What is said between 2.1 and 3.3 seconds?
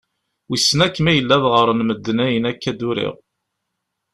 ayen akka d-uriɣ.